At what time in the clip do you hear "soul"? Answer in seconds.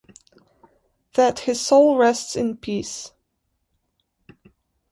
1.61-1.95